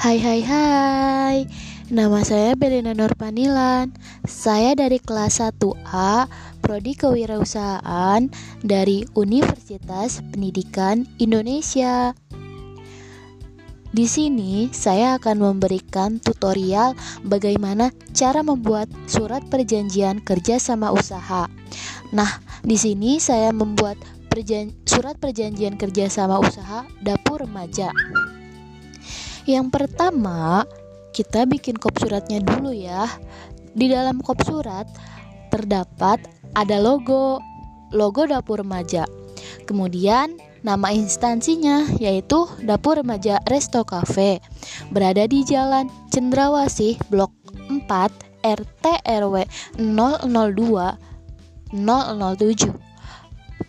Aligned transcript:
Hai 0.00 0.16
hai 0.16 0.40
hai 0.40 1.38
Nama 1.92 2.24
saya 2.24 2.56
Belina 2.56 2.96
Nurpanilan 2.96 3.92
Saya 4.24 4.72
dari 4.72 4.96
kelas 4.96 5.44
1A 5.44 6.24
Prodi 6.64 6.96
Kewirausahaan 6.96 8.32
Dari 8.64 9.04
Universitas 9.12 10.24
Pendidikan 10.32 11.04
Indonesia 11.20 12.16
di 13.90 14.06
sini 14.06 14.70
saya 14.70 15.18
akan 15.18 15.50
memberikan 15.50 16.22
tutorial 16.22 16.94
bagaimana 17.26 17.90
cara 18.14 18.40
membuat 18.46 18.86
surat 19.10 19.42
perjanjian 19.50 20.22
kerja 20.22 20.62
sama 20.62 20.94
usaha. 20.94 21.50
Nah, 22.14 22.38
di 22.62 22.78
sini 22.78 23.18
saya 23.18 23.50
membuat 23.50 23.98
perjan 24.30 24.70
surat 24.86 25.18
perjanjian 25.18 25.74
kerja 25.74 26.06
sama 26.06 26.38
usaha 26.38 26.86
dapur 27.02 27.42
remaja. 27.42 27.90
Yang 29.50 29.66
pertama, 29.74 30.62
kita 31.10 31.42
bikin 31.42 31.74
kop 31.74 31.98
suratnya 31.98 32.38
dulu 32.38 32.70
ya. 32.70 33.10
Di 33.74 33.90
dalam 33.90 34.22
kop 34.22 34.46
surat 34.46 34.86
terdapat 35.50 36.22
ada 36.54 36.78
logo, 36.78 37.42
logo 37.90 38.30
dapur 38.30 38.62
remaja. 38.62 39.10
Kemudian 39.66 40.38
nama 40.62 40.94
instansinya 40.94 41.82
yaitu 41.98 42.46
Dapur 42.62 43.02
Remaja 43.02 43.42
Resto 43.50 43.82
Cafe. 43.82 44.38
Berada 44.94 45.26
di 45.26 45.42
Jalan 45.42 45.90
Cendrawasih 46.14 47.02
Blok 47.10 47.34
4 47.66 48.46
RT 48.46 48.84
RW 49.02 49.34
002 49.82 51.74
007 51.74 52.70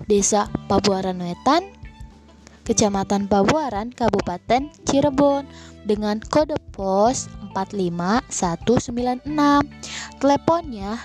Desa 0.06 0.46
Pabuaran 0.70 1.18
Wetan 1.26 1.81
Kecamatan 2.62 3.28
Pabuaran, 3.28 3.92
Kabupaten 3.92 4.70
Cirebon 4.86 5.46
dengan 5.86 6.20
kode 6.22 6.56
pos 6.72 7.28
45196. 7.54 9.66
Teleponnya 10.22 10.98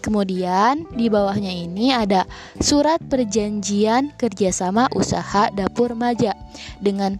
Kemudian 0.00 0.86
di 0.92 1.08
bawahnya 1.08 1.52
ini 1.52 1.92
ada 1.92 2.26
surat 2.60 3.00
perjanjian 3.06 4.10
kerjasama 4.16 4.88
usaha 4.92 5.50
dapur 5.52 5.90
remaja 5.96 6.34
dengan 6.80 7.18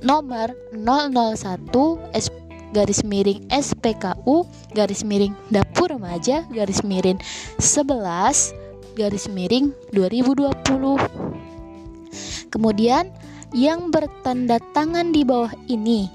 nomor 0.00 0.56
001 0.72 2.00
SP 2.16 2.39
garis 2.70 3.02
miring 3.02 3.42
SPKU 3.50 4.46
garis 4.74 5.02
miring 5.02 5.34
dapur 5.50 5.90
remaja 5.90 6.46
garis 6.50 6.82
miring 6.86 7.18
11 7.58 8.54
garis 8.94 9.26
miring 9.30 9.74
2020 9.94 12.50
kemudian 12.50 13.10
yang 13.50 13.90
bertanda 13.90 14.62
tangan 14.70 15.10
di 15.10 15.26
bawah 15.26 15.50
ini 15.66 16.06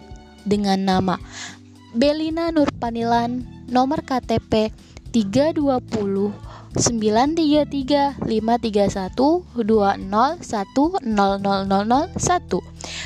dengan 0.47 0.79
nama 0.83 1.19
Belina 1.95 2.51
Nurpanilan 2.51 3.47
nomor 3.71 4.03
KTP 4.03 4.71
320 5.11 6.31
933 6.75 8.19
531 8.19 9.47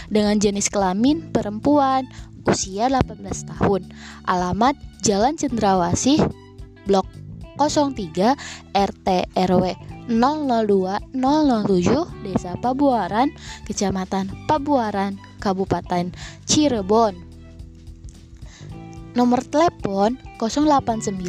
dengan 0.09 0.36
jenis 0.41 0.73
kelamin 0.73 1.30
perempuan 1.30 2.09
usia 2.50 2.89
18 2.89 3.22
tahun. 3.55 3.94
Alamat 4.25 4.75
Jalan 5.05 5.38
Cendrawasih, 5.38 6.25
Blok 6.89 7.06
03 7.61 8.33
RT 8.73 9.08
RW 9.38 9.66
002 10.09 11.13
007 11.13 12.25
Desa 12.25 12.57
Pabuaran, 12.57 13.29
Kecamatan 13.69 14.50
Pabuaran, 14.50 15.22
Kabupaten 15.38 16.09
Cirebon. 16.50 17.29
Nomor 19.13 19.41
telepon 19.45 20.18
089 20.41 21.19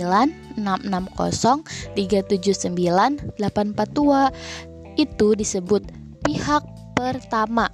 660 0.56 1.64
379 1.96 3.36
842 3.36 5.00
itu 5.00 5.28
disebut 5.32 5.82
pihak 6.20 6.64
pertama 6.92 7.72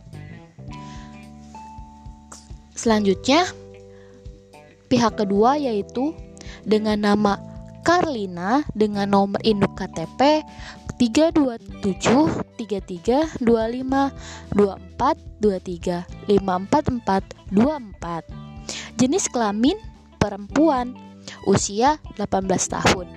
Selanjutnya, 2.86 3.42
pihak 4.86 5.18
kedua 5.18 5.58
yaitu 5.58 6.14
dengan 6.62 6.94
nama 7.02 7.34
Karlina 7.82 8.62
dengan 8.78 9.10
nomor 9.10 9.42
induk 9.42 9.74
KTP 9.74 10.46
327 10.94 11.82
33 12.62 13.42
25 13.42 13.42
24 13.42 15.18
23 15.42 16.30
544 16.30 17.50
24. 17.50 19.02
Jenis 19.02 19.34
kelamin 19.34 19.74
perempuan, 20.22 20.94
usia 21.42 21.98
18 22.14 22.46
tahun. 22.70 23.10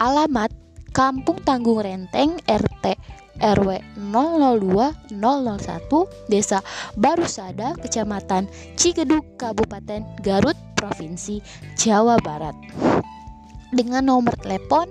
Alamat 0.00 0.56
Kampung 0.96 1.36
Tanggung 1.44 1.84
Renteng 1.84 2.40
RT 2.48 2.96
RW 3.40 3.80
002 3.96 4.92
001 5.14 6.28
Desa 6.28 6.60
Barusada 6.98 7.72
Kecamatan 7.80 8.50
Cigedug 8.76 9.24
Kabupaten 9.40 10.04
Garut 10.20 10.58
Provinsi 10.76 11.40
Jawa 11.78 12.18
Barat. 12.20 12.52
Dengan 13.72 14.04
nomor 14.04 14.36
telepon 14.36 14.84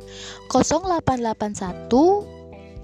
0881 0.50 1.86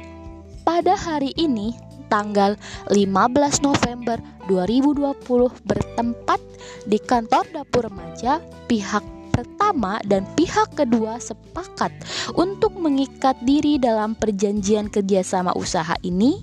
pada 0.62 0.94
hari 0.94 1.34
ini 1.34 1.74
tanggal 2.10 2.58
15 2.90 3.62
November 3.62 4.18
2020 4.50 5.14
bertempat 5.62 6.42
di 6.84 6.98
kantor 6.98 7.46
dapur 7.54 7.86
remaja 7.86 8.42
pihak 8.66 9.06
pertama 9.30 10.02
dan 10.04 10.26
pihak 10.34 10.74
kedua 10.74 11.22
sepakat 11.22 11.94
untuk 12.34 12.74
mengikat 12.76 13.38
diri 13.46 13.78
dalam 13.78 14.18
perjanjian 14.18 14.90
kerjasama 14.90 15.54
usaha 15.54 15.94
ini. 16.02 16.42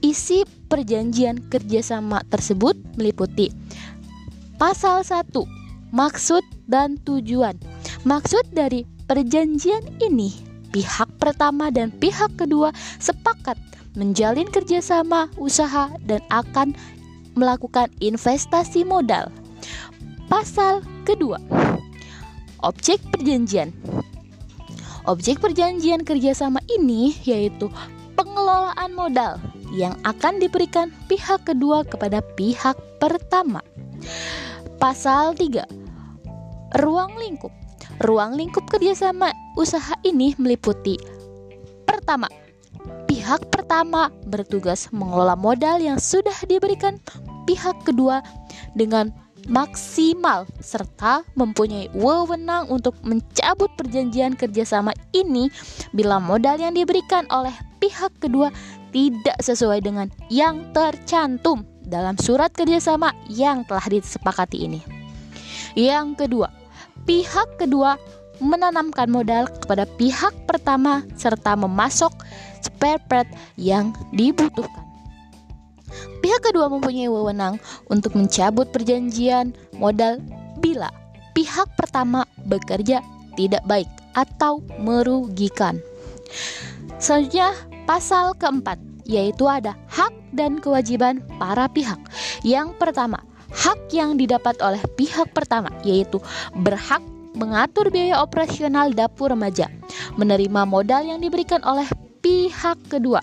Isi 0.00 0.46
perjanjian 0.70 1.50
kerjasama 1.50 2.22
tersebut 2.28 2.76
meliputi 2.94 3.50
pasal 4.60 5.02
1 5.02 5.34
maksud 5.92 6.44
dan 6.70 6.96
tujuan. 7.02 7.56
Maksud 8.04 8.52
dari 8.52 8.84
perjanjian 9.08 10.00
ini 10.00 10.32
pihak 10.72 11.08
pertama 11.22 11.70
dan 11.70 11.94
pihak 11.94 12.36
kedua 12.36 12.74
sepakat 13.00 13.56
menjalin 13.94 14.50
kerjasama 14.50 15.30
usaha 15.38 15.90
dan 16.02 16.22
akan 16.30 16.74
melakukan 17.38 17.90
investasi 17.98 18.82
modal. 18.86 19.30
Pasal 20.26 20.82
kedua, 21.06 21.38
objek 22.62 22.98
perjanjian. 23.10 23.70
Objek 25.04 25.38
perjanjian 25.38 26.02
kerjasama 26.02 26.64
ini 26.70 27.12
yaitu 27.28 27.68
pengelolaan 28.16 28.96
modal 28.96 29.36
yang 29.74 29.94
akan 30.06 30.40
diberikan 30.40 30.88
pihak 31.10 31.44
kedua 31.44 31.84
kepada 31.84 32.24
pihak 32.34 32.78
pertama. 32.98 33.60
Pasal 34.80 35.36
3. 35.36 36.80
Ruang 36.80 37.14
lingkup. 37.20 37.52
Ruang 38.02 38.34
lingkup 38.34 38.66
kerjasama 38.66 39.30
usaha 39.54 39.94
ini 40.02 40.34
meliputi 40.34 40.98
Pertama, 42.04 42.28
pihak 43.34 43.50
pertama 43.50 44.14
bertugas 44.30 44.86
mengelola 44.94 45.34
modal 45.34 45.82
yang 45.82 45.98
sudah 45.98 46.38
diberikan 46.46 47.02
pihak 47.50 47.74
kedua 47.82 48.22
dengan 48.78 49.10
maksimal 49.50 50.46
serta 50.62 51.26
mempunyai 51.34 51.90
wewenang 51.98 52.70
untuk 52.70 52.94
mencabut 53.02 53.74
perjanjian 53.74 54.38
kerjasama 54.38 54.94
ini 55.10 55.50
bila 55.90 56.22
modal 56.22 56.62
yang 56.62 56.78
diberikan 56.78 57.26
oleh 57.34 57.50
pihak 57.82 58.14
kedua 58.22 58.54
tidak 58.94 59.34
sesuai 59.42 59.82
dengan 59.82 60.14
yang 60.30 60.70
tercantum 60.70 61.66
dalam 61.82 62.14
surat 62.14 62.54
kerjasama 62.54 63.10
yang 63.26 63.66
telah 63.66 63.82
disepakati 63.90 64.62
ini. 64.62 64.78
Yang 65.74 66.22
kedua, 66.22 66.54
pihak 67.02 67.58
kedua 67.58 67.98
menanamkan 68.42 69.10
modal 69.10 69.46
kepada 69.62 69.86
pihak 69.98 70.34
pertama 70.48 71.02
serta 71.14 71.54
memasok 71.54 72.12
spare 72.64 73.02
part 73.06 73.28
yang 73.58 73.94
dibutuhkan. 74.10 74.84
Pihak 76.24 76.40
kedua 76.40 76.72
mempunyai 76.72 77.06
wewenang 77.06 77.60
untuk 77.92 78.16
mencabut 78.16 78.72
perjanjian 78.72 79.52
modal 79.76 80.18
bila 80.58 80.88
pihak 81.36 81.68
pertama 81.76 82.24
bekerja 82.48 83.04
tidak 83.36 83.62
baik 83.68 83.90
atau 84.16 84.62
merugikan. 84.80 85.82
Selanjutnya, 86.96 87.52
pasal 87.84 88.32
keempat 88.38 88.80
yaitu 89.04 89.44
ada 89.44 89.76
hak 89.92 90.16
dan 90.32 90.56
kewajiban 90.64 91.20
para 91.36 91.68
pihak. 91.68 92.00
Yang 92.40 92.72
pertama, 92.80 93.20
hak 93.52 93.92
yang 93.92 94.16
didapat 94.16 94.56
oleh 94.64 94.80
pihak 94.96 95.28
pertama 95.36 95.68
yaitu 95.84 96.16
berhak 96.56 97.04
mengatur 97.34 97.90
biaya 97.90 98.22
operasional 98.22 98.94
dapur 98.94 99.34
remaja, 99.34 99.66
menerima 100.14 100.62
modal 100.64 101.02
yang 101.04 101.18
diberikan 101.18 101.60
oleh 101.66 101.86
pihak 102.22 102.78
kedua. 102.88 103.20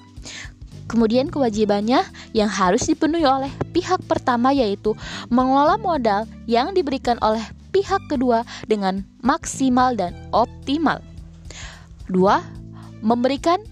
Kemudian 0.92 1.32
kewajibannya 1.32 2.04
yang 2.36 2.52
harus 2.52 2.84
dipenuhi 2.84 3.24
oleh 3.24 3.48
pihak 3.72 4.04
pertama 4.12 4.52
yaitu 4.52 4.92
mengelola 5.32 5.80
modal 5.80 6.28
yang 6.52 6.76
diberikan 6.76 7.16
oleh 7.24 7.42
pihak 7.72 8.04
kedua 8.12 8.44
dengan 8.68 9.08
maksimal 9.24 9.96
dan 9.96 10.12
optimal. 10.36 11.00
Dua, 12.12 12.44
memberikan 13.00 13.64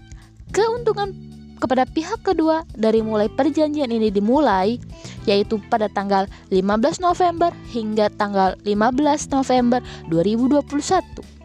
keuntungan 0.56 1.12
kepada 1.60 1.84
pihak 1.84 2.24
kedua 2.24 2.64
dari 2.72 3.04
mulai 3.04 3.28
perjanjian 3.28 3.92
ini 3.92 4.08
dimulai 4.08 4.80
yaitu 5.28 5.60
pada 5.68 5.88
tanggal 5.92 6.24
15 6.48 7.00
November 7.04 7.52
hingga 7.72 8.08
tanggal 8.16 8.56
15 8.64 9.34
November 9.34 9.80
2021 10.08 11.40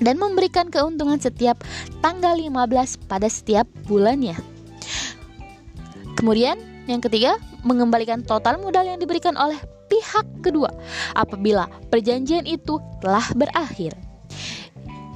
dan 0.00 0.20
memberikan 0.20 0.68
keuntungan 0.68 1.16
setiap 1.16 1.64
tanggal 2.04 2.36
15 2.36 3.08
pada 3.08 3.28
setiap 3.32 3.64
bulannya. 3.88 4.36
Kemudian, 6.16 6.56
yang 6.88 7.00
ketiga, 7.04 7.36
mengembalikan 7.64 8.24
total 8.24 8.60
modal 8.60 8.84
yang 8.88 9.00
diberikan 9.00 9.36
oleh 9.36 9.56
pihak 9.86 10.26
kedua 10.42 10.72
apabila 11.12 11.68
perjanjian 11.92 12.44
itu 12.48 12.80
telah 13.00 13.24
berakhir. 13.36 13.92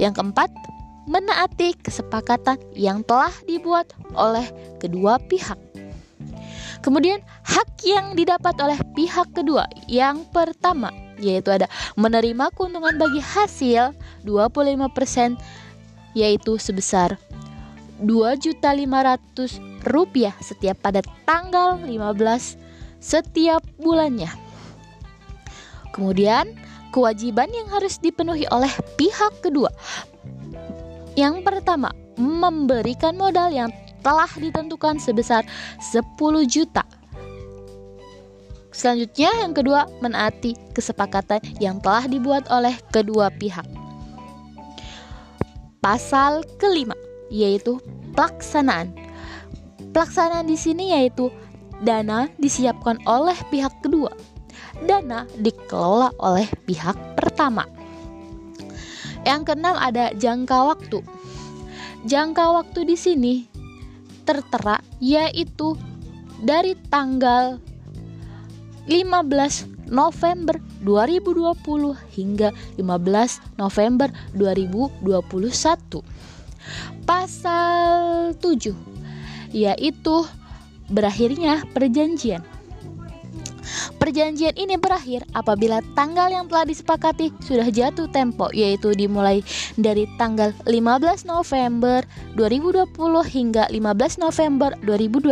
Yang 0.01 0.21
keempat, 0.21 0.51
menaati 1.09 1.77
kesepakatan 1.81 2.61
yang 2.77 3.05
telah 3.05 3.33
dibuat 3.45 3.93
oleh 4.17 4.45
kedua 4.81 5.21
pihak. 5.21 5.59
Kemudian, 6.81 7.21
hak 7.45 7.85
yang 7.85 8.17
didapat 8.17 8.57
oleh 8.57 8.81
pihak 8.97 9.37
kedua 9.37 9.69
yang 9.85 10.25
pertama 10.33 10.89
yaitu 11.21 11.53
ada 11.53 11.69
menerima 12.01 12.49
keuntungan 12.57 12.97
bagi 12.97 13.21
hasil 13.21 13.93
25% 14.25 15.37
yaitu 16.17 16.57
sebesar 16.57 17.21
2.500 18.01 19.85
rupiah 19.85 20.33
setiap 20.41 20.81
pada 20.81 21.05
tanggal 21.29 21.77
15 21.85 22.57
setiap 23.01 23.61
bulannya. 23.77 24.33
Kemudian, 25.93 26.57
kewajiban 26.97 27.53
yang 27.53 27.69
harus 27.69 28.01
dipenuhi 28.01 28.49
oleh 28.49 28.71
pihak 28.97 29.45
kedua. 29.45 29.69
Yang 31.13 31.45
pertama, 31.45 31.93
memberikan 32.17 33.17
modal 33.21 33.53
yang 33.53 33.69
telah 34.01 34.29
ditentukan 34.29 34.99
sebesar 35.01 35.45
10 35.79 36.01
juta. 36.49 36.85
Selanjutnya, 38.71 39.31
yang 39.45 39.53
kedua, 39.53 39.91
menaati 40.01 40.55
kesepakatan 40.73 41.43
yang 41.59 41.83
telah 41.83 42.07
dibuat 42.07 42.47
oleh 42.49 42.73
kedua 42.95 43.29
pihak. 43.35 43.67
Pasal 45.83 46.47
kelima, 46.57 46.95
yaitu 47.33 47.83
pelaksanaan. 48.15 48.95
Pelaksanaan 49.91 50.47
di 50.47 50.55
sini 50.55 50.95
yaitu 50.95 51.35
dana 51.83 52.31
disiapkan 52.39 53.01
oleh 53.09 53.35
pihak 53.51 53.73
kedua. 53.83 54.13
Dana 54.87 55.27
dikelola 55.41 56.15
oleh 56.23 56.47
pihak 56.65 56.97
pertama. 57.19 57.67
Yang 59.27 59.53
keenam 59.53 59.77
ada 59.77 60.15
jangka 60.17 60.59
waktu. 60.73 60.99
Jangka 62.09 62.45
waktu 62.57 62.81
di 62.89 62.97
sini 62.97 63.35
tertera 64.31 64.79
yaitu 65.03 65.75
dari 66.39 66.79
tanggal 66.87 67.59
15 68.87 69.91
November 69.91 70.63
2020 70.87 71.99
hingga 72.15 72.55
15 72.79 73.59
November 73.59 74.09
2021. 74.39 76.07
Pasal 77.03 78.31
7 78.39 78.71
yaitu 79.51 80.17
berakhirnya 80.87 81.67
perjanjian. 81.75 82.47
Perjanjian 84.11 84.59
ini 84.59 84.75
berakhir 84.75 85.23
apabila 85.39 85.79
tanggal 85.95 86.35
yang 86.35 86.51
telah 86.51 86.67
disepakati 86.67 87.31
sudah 87.47 87.71
jatuh 87.71 88.11
tempo 88.11 88.51
yaitu 88.51 88.91
dimulai 88.91 89.39
dari 89.79 90.03
tanggal 90.19 90.51
15 90.67 91.31
November 91.31 92.03
2020 92.35 92.91
hingga 93.31 93.71
15 93.71 94.19
November 94.19 94.75
2021 94.83 95.31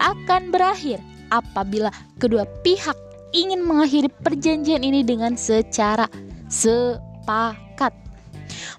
akan 0.00 0.42
berakhir 0.48 1.04
apabila 1.28 1.92
kedua 2.16 2.48
pihak 2.64 2.96
ingin 3.36 3.60
mengakhiri 3.60 4.08
perjanjian 4.08 4.80
ini 4.80 5.04
dengan 5.04 5.36
secara 5.36 6.08
sepakat. 6.48 7.92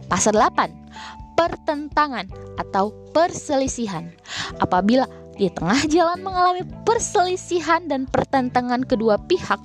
Pasal 0.09 0.41
8 0.41 0.81
pertentangan 1.37 2.25
atau 2.57 2.89
perselisihan. 3.13 4.09
Apabila 4.57 5.05
di 5.41 5.49
tengah 5.49 5.89
jalan 5.89 6.21
mengalami 6.21 6.61
perselisihan 6.85 7.89
dan 7.89 8.05
pertentangan 8.05 8.85
kedua 8.85 9.17
pihak, 9.25 9.57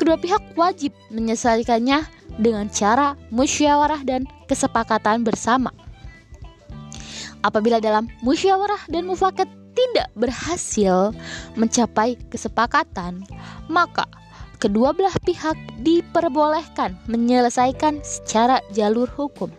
kedua 0.00 0.16
pihak 0.16 0.40
wajib 0.56 0.96
menyelesaikannya 1.12 2.08
dengan 2.40 2.72
cara 2.72 3.20
musyawarah 3.28 4.00
dan 4.08 4.24
kesepakatan 4.48 5.28
bersama. 5.28 5.68
Apabila 7.44 7.84
dalam 7.84 8.08
musyawarah 8.24 8.80
dan 8.88 9.04
mufakat 9.04 9.48
tidak 9.76 10.08
berhasil 10.16 11.12
mencapai 11.56 12.16
kesepakatan, 12.32 13.24
maka 13.68 14.08
kedua 14.56 14.96
belah 14.96 15.14
pihak 15.24 15.56
diperbolehkan 15.84 16.96
menyelesaikan 17.08 18.00
secara 18.04 18.60
jalur 18.72 19.08
hukum. 19.08 19.52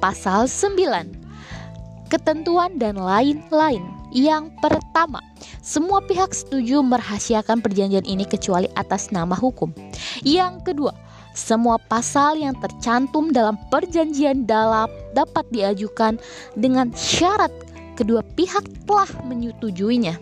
Pasal 0.00 0.48
9 0.48 1.19
Ketentuan 2.10 2.76
dan 2.76 2.98
lain-lain 2.98 3.86
Yang 4.10 4.50
pertama 4.58 5.22
Semua 5.62 6.02
pihak 6.02 6.34
setuju 6.34 6.82
merahasiakan 6.82 7.62
perjanjian 7.62 8.02
ini 8.04 8.26
kecuali 8.26 8.66
atas 8.74 9.14
nama 9.14 9.38
hukum 9.38 9.70
Yang 10.26 10.74
kedua 10.74 10.92
semua 11.30 11.78
pasal 11.78 12.42
yang 12.42 12.58
tercantum 12.58 13.30
dalam 13.30 13.54
perjanjian 13.70 14.50
dalam 14.50 14.90
dapat 15.14 15.46
diajukan 15.54 16.18
dengan 16.58 16.90
syarat 16.90 17.54
kedua 17.94 18.24
pihak 18.34 18.66
telah 18.88 19.06
menyetujuinya. 19.28 20.18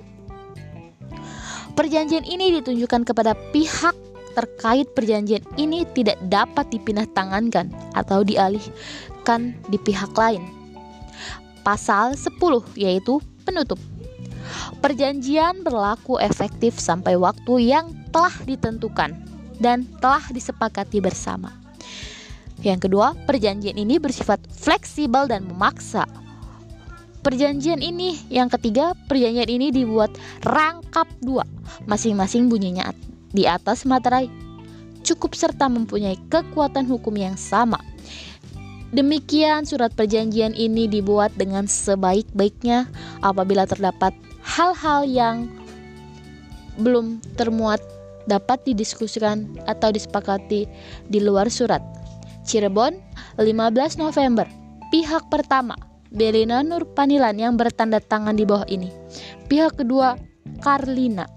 Perjanjian 1.73 2.27
ini 2.27 2.59
ditunjukkan 2.59 3.07
kepada 3.07 3.33
pihak 3.55 3.95
terkait 4.35 4.87
perjanjian 4.99 5.43
ini 5.55 5.87
tidak 5.95 6.19
dapat 6.27 6.67
dipindah 6.75 7.07
tangankan 7.15 7.71
atau 7.95 8.27
dialihkan 8.27 9.55
di 9.71 9.79
pihak 9.79 10.11
lain. 10.19 10.58
Pasal 11.69 12.17
10 12.17 12.41
yaitu 12.81 13.21
penutup. 13.45 13.77
Perjanjian 14.81 15.61
berlaku 15.61 16.17
efektif 16.17 16.81
sampai 16.81 17.21
waktu 17.21 17.69
yang 17.69 17.93
telah 18.09 18.33
ditentukan 18.49 19.13
dan 19.61 19.85
telah 20.01 20.25
disepakati 20.33 21.05
bersama. 21.05 21.53
Yang 22.65 22.89
kedua, 22.89 23.13
perjanjian 23.29 23.77
ini 23.77 24.01
bersifat 24.01 24.41
fleksibel 24.49 25.29
dan 25.29 25.45
memaksa. 25.45 26.09
Perjanjian 27.21 27.85
ini, 27.85 28.17
yang 28.33 28.49
ketiga, 28.49 28.97
perjanjian 29.05 29.53
ini 29.53 29.69
dibuat 29.69 30.09
rangkap 30.49 31.05
dua, 31.21 31.45
masing-masing 31.85 32.49
bunyinya 32.49 32.97
di 33.29 33.45
atas 33.45 33.85
materai 33.85 34.33
cukup 35.05 35.37
serta 35.37 35.69
mempunyai 35.69 36.17
kekuatan 36.33 36.89
hukum 36.89 37.13
yang 37.17 37.37
sama. 37.37 37.81
Demikian 38.89 39.69
surat 39.69 39.93
perjanjian 39.93 40.57
ini 40.57 40.89
dibuat 40.89 41.37
dengan 41.37 41.69
sebaik-baiknya 41.69 42.89
apabila 43.21 43.69
terdapat 43.69 44.17
hal-hal 44.41 45.05
yang 45.05 45.37
belum 46.81 47.21
termuat 47.37 47.85
dapat 48.25 48.65
didiskusikan 48.65 49.45
atau 49.69 49.93
disepakati 49.93 50.65
di 51.09 51.19
luar 51.21 51.53
surat. 51.53 51.85
Cirebon, 52.49 52.97
15 53.37 54.01
November. 54.01 54.49
Pihak 54.89 55.29
pertama, 55.29 55.77
Belina 56.09 56.65
Nurpanilan 56.65 57.37
yang 57.37 57.61
bertanda 57.61 58.01
tangan 58.01 58.41
di 58.41 58.49
bawah 58.49 58.65
ini. 58.73 58.89
Pihak 59.53 59.77
kedua, 59.77 60.17
Karlina 60.65 61.29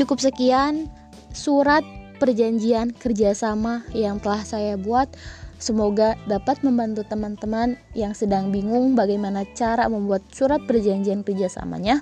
Cukup 0.00 0.16
sekian 0.16 0.88
surat 1.36 1.84
perjanjian 2.16 2.96
kerjasama 2.96 3.84
yang 3.92 4.16
telah 4.16 4.40
saya 4.40 4.80
buat. 4.80 5.12
Semoga 5.60 6.16
dapat 6.24 6.64
membantu 6.64 7.04
teman-teman 7.04 7.76
yang 7.92 8.16
sedang 8.16 8.48
bingung 8.48 8.96
bagaimana 8.96 9.44
cara 9.52 9.92
membuat 9.92 10.24
surat 10.32 10.64
perjanjian 10.64 11.20
kerjasamanya. 11.20 12.00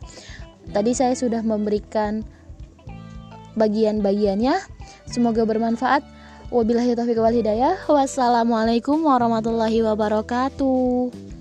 Tadi 0.70 0.94
saya 0.94 1.18
sudah 1.18 1.42
memberikan 1.42 2.22
bagian-bagiannya. 3.58 4.54
Semoga 5.10 5.42
bermanfaat. 5.42 6.06
Wabillahi 6.54 6.94
taufiq 6.94 7.18
wal 7.18 7.34
hidayah. 7.34 7.76
Wassalamualaikum 7.90 9.02
warahmatullahi 9.02 9.82
wabarakatuh. 9.82 11.37